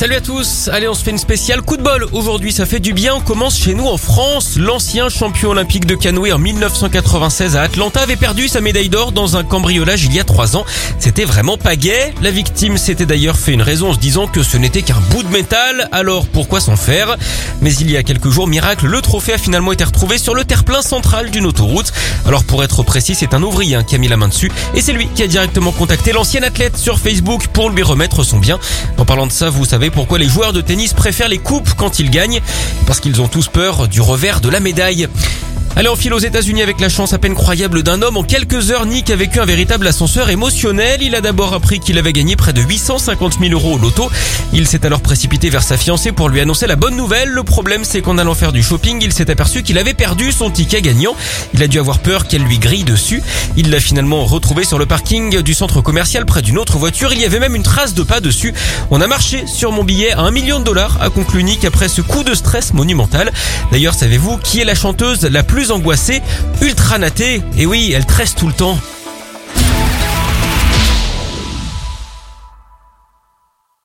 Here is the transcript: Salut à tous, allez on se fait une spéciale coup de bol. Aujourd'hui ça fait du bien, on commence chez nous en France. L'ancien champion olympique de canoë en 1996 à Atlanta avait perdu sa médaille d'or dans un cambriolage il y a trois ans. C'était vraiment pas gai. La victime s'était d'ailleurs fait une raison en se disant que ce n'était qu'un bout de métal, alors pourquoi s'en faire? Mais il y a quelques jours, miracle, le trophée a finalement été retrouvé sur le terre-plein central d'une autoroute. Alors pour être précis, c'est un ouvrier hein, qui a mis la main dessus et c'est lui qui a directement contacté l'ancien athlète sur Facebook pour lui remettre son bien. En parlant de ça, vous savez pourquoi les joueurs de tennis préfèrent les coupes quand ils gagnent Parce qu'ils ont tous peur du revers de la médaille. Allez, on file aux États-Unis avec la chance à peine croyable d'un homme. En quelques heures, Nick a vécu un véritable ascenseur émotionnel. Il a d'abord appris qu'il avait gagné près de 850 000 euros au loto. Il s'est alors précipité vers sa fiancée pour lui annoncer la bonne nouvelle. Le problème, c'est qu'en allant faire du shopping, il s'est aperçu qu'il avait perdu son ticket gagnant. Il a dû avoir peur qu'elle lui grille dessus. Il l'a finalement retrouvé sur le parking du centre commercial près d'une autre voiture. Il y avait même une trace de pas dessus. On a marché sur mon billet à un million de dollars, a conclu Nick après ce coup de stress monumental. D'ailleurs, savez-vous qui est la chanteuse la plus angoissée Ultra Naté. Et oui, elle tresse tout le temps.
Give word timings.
Salut 0.00 0.14
à 0.14 0.22
tous, 0.22 0.70
allez 0.72 0.88
on 0.88 0.94
se 0.94 1.04
fait 1.04 1.10
une 1.10 1.18
spéciale 1.18 1.60
coup 1.60 1.76
de 1.76 1.82
bol. 1.82 2.06
Aujourd'hui 2.12 2.52
ça 2.52 2.64
fait 2.64 2.80
du 2.80 2.94
bien, 2.94 3.16
on 3.16 3.20
commence 3.20 3.58
chez 3.58 3.74
nous 3.74 3.86
en 3.86 3.98
France. 3.98 4.56
L'ancien 4.56 5.10
champion 5.10 5.50
olympique 5.50 5.84
de 5.84 5.94
canoë 5.94 6.32
en 6.32 6.38
1996 6.38 7.54
à 7.54 7.60
Atlanta 7.60 8.00
avait 8.00 8.16
perdu 8.16 8.48
sa 8.48 8.62
médaille 8.62 8.88
d'or 8.88 9.12
dans 9.12 9.36
un 9.36 9.44
cambriolage 9.44 10.06
il 10.06 10.14
y 10.14 10.18
a 10.18 10.24
trois 10.24 10.56
ans. 10.56 10.64
C'était 10.98 11.26
vraiment 11.26 11.58
pas 11.58 11.76
gai. 11.76 12.14
La 12.22 12.30
victime 12.30 12.78
s'était 12.78 13.04
d'ailleurs 13.04 13.36
fait 13.36 13.52
une 13.52 13.60
raison 13.60 13.90
en 13.90 13.92
se 13.92 13.98
disant 13.98 14.26
que 14.26 14.42
ce 14.42 14.56
n'était 14.56 14.80
qu'un 14.80 15.02
bout 15.10 15.22
de 15.22 15.28
métal, 15.28 15.86
alors 15.92 16.26
pourquoi 16.26 16.60
s'en 16.60 16.76
faire? 16.76 17.18
Mais 17.60 17.74
il 17.74 17.90
y 17.90 17.98
a 17.98 18.02
quelques 18.02 18.30
jours, 18.30 18.46
miracle, 18.46 18.86
le 18.86 19.02
trophée 19.02 19.34
a 19.34 19.38
finalement 19.38 19.72
été 19.72 19.84
retrouvé 19.84 20.16
sur 20.16 20.34
le 20.34 20.46
terre-plein 20.46 20.80
central 20.80 21.30
d'une 21.30 21.44
autoroute. 21.44 21.92
Alors 22.26 22.44
pour 22.44 22.64
être 22.64 22.82
précis, 22.84 23.14
c'est 23.14 23.34
un 23.34 23.42
ouvrier 23.42 23.74
hein, 23.74 23.84
qui 23.84 23.96
a 23.96 23.98
mis 23.98 24.08
la 24.08 24.16
main 24.16 24.28
dessus 24.28 24.50
et 24.74 24.80
c'est 24.80 24.94
lui 24.94 25.08
qui 25.14 25.22
a 25.22 25.26
directement 25.26 25.72
contacté 25.72 26.12
l'ancien 26.12 26.42
athlète 26.42 26.78
sur 26.78 26.98
Facebook 26.98 27.48
pour 27.48 27.68
lui 27.68 27.82
remettre 27.82 28.24
son 28.24 28.38
bien. 28.38 28.58
En 28.96 29.04
parlant 29.04 29.26
de 29.26 29.32
ça, 29.32 29.50
vous 29.50 29.66
savez 29.66 29.89
pourquoi 29.90 30.18
les 30.18 30.28
joueurs 30.28 30.52
de 30.52 30.60
tennis 30.60 30.92
préfèrent 30.92 31.28
les 31.28 31.38
coupes 31.38 31.70
quand 31.76 31.98
ils 31.98 32.10
gagnent 32.10 32.40
Parce 32.86 33.00
qu'ils 33.00 33.20
ont 33.20 33.28
tous 33.28 33.48
peur 33.48 33.88
du 33.88 34.00
revers 34.00 34.40
de 34.40 34.48
la 34.48 34.60
médaille. 34.60 35.08
Allez, 35.76 35.88
on 35.88 35.94
file 35.94 36.12
aux 36.12 36.18
États-Unis 36.18 36.62
avec 36.62 36.80
la 36.80 36.88
chance 36.88 37.12
à 37.12 37.18
peine 37.18 37.34
croyable 37.34 37.84
d'un 37.84 38.02
homme. 38.02 38.16
En 38.16 38.24
quelques 38.24 38.70
heures, 38.70 38.86
Nick 38.86 39.08
a 39.08 39.16
vécu 39.16 39.38
un 39.38 39.44
véritable 39.44 39.86
ascenseur 39.86 40.28
émotionnel. 40.28 41.00
Il 41.00 41.14
a 41.14 41.20
d'abord 41.20 41.54
appris 41.54 41.78
qu'il 41.78 41.96
avait 41.96 42.12
gagné 42.12 42.34
près 42.34 42.52
de 42.52 42.60
850 42.60 43.38
000 43.40 43.52
euros 43.52 43.76
au 43.76 43.78
loto. 43.78 44.10
Il 44.52 44.66
s'est 44.66 44.84
alors 44.84 45.00
précipité 45.00 45.48
vers 45.48 45.62
sa 45.62 45.76
fiancée 45.76 46.10
pour 46.10 46.28
lui 46.28 46.40
annoncer 46.40 46.66
la 46.66 46.74
bonne 46.74 46.96
nouvelle. 46.96 47.28
Le 47.28 47.44
problème, 47.44 47.84
c'est 47.84 48.02
qu'en 48.02 48.18
allant 48.18 48.34
faire 48.34 48.52
du 48.52 48.64
shopping, 48.64 49.00
il 49.00 49.12
s'est 49.12 49.30
aperçu 49.30 49.62
qu'il 49.62 49.78
avait 49.78 49.94
perdu 49.94 50.32
son 50.32 50.50
ticket 50.50 50.82
gagnant. 50.82 51.14
Il 51.54 51.62
a 51.62 51.68
dû 51.68 51.78
avoir 51.78 52.00
peur 52.00 52.26
qu'elle 52.26 52.42
lui 52.42 52.58
grille 52.58 52.84
dessus. 52.84 53.22
Il 53.56 53.70
l'a 53.70 53.80
finalement 53.80 54.24
retrouvé 54.24 54.64
sur 54.64 54.78
le 54.78 54.86
parking 54.86 55.40
du 55.40 55.54
centre 55.54 55.80
commercial 55.80 56.26
près 56.26 56.42
d'une 56.42 56.58
autre 56.58 56.78
voiture. 56.78 57.12
Il 57.12 57.20
y 57.20 57.24
avait 57.24 57.38
même 57.38 57.54
une 57.54 57.62
trace 57.62 57.94
de 57.94 58.02
pas 58.02 58.20
dessus. 58.20 58.52
On 58.90 59.00
a 59.00 59.06
marché 59.06 59.44
sur 59.46 59.70
mon 59.70 59.84
billet 59.84 60.12
à 60.12 60.22
un 60.22 60.32
million 60.32 60.58
de 60.58 60.64
dollars, 60.64 60.98
a 61.00 61.10
conclu 61.10 61.44
Nick 61.44 61.64
après 61.64 61.88
ce 61.88 62.00
coup 62.02 62.24
de 62.24 62.34
stress 62.34 62.74
monumental. 62.74 63.30
D'ailleurs, 63.70 63.94
savez-vous 63.94 64.36
qui 64.38 64.60
est 64.60 64.64
la 64.64 64.74
chanteuse 64.74 65.22
la 65.22 65.44
plus 65.44 65.59
angoissée 65.68 66.22
Ultra 66.62 66.98
Naté. 66.98 67.42
Et 67.58 67.66
oui, 67.66 67.92
elle 67.94 68.06
tresse 68.06 68.34
tout 68.34 68.46
le 68.46 68.54
temps. 68.54 68.78